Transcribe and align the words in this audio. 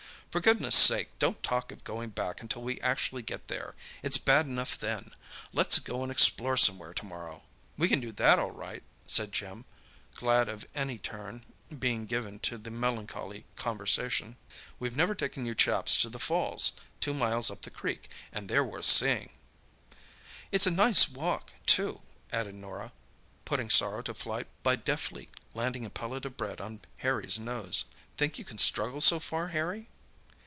"For 0.31 0.39
goodness' 0.39 0.77
sake, 0.77 1.09
don't 1.19 1.43
talk 1.43 1.73
of 1.73 1.83
going 1.83 2.11
back 2.11 2.39
until 2.41 2.61
we 2.61 2.79
actually 2.79 3.21
get 3.21 3.49
there; 3.49 3.75
it's 4.01 4.17
bad 4.17 4.45
enough 4.45 4.79
then. 4.79 5.11
Let's 5.51 5.79
go 5.79 6.03
and 6.03 6.09
explore 6.09 6.55
somewhere 6.55 6.93
to 6.93 7.03
morrow." 7.05 7.43
"We 7.77 7.89
can 7.89 7.99
do 7.99 8.13
that 8.13 8.39
all 8.39 8.51
right," 8.51 8.81
said 9.05 9.33
Jim, 9.33 9.65
glad 10.15 10.47
of 10.47 10.65
any 10.73 10.97
turn 10.97 11.43
being 11.77 12.05
given 12.05 12.39
to 12.47 12.57
the 12.57 12.71
melancholy 12.71 13.43
conversation. 13.57 14.37
"We've 14.79 14.95
never 14.95 15.15
taken 15.15 15.45
you 15.45 15.53
chaps 15.53 15.99
to 16.03 16.09
the 16.09 16.17
falls, 16.17 16.79
two 17.01 17.13
miles 17.13 17.51
up 17.51 17.63
the 17.63 17.69
creek, 17.69 18.09
and 18.31 18.47
they're 18.47 18.63
worth 18.63 18.85
seeing." 18.85 19.33
"It's 20.49 20.65
a 20.65 20.71
nice 20.71 21.09
walk, 21.09 21.51
too," 21.65 21.99
added 22.31 22.55
Norah, 22.55 22.93
putting 23.43 23.69
sorrow 23.69 24.01
to 24.03 24.13
flight 24.13 24.47
by 24.63 24.77
deftly 24.77 25.27
landing 25.53 25.83
a 25.83 25.89
pellet 25.89 26.23
of 26.23 26.37
bread 26.37 26.61
on 26.61 26.79
Harry's 26.99 27.37
nose. 27.37 27.83
"Think 28.15 28.39
you 28.39 28.45
can 28.45 28.57
struggle 28.57 29.01
so 29.01 29.19
far, 29.19 29.49
Harry?" 29.49 29.89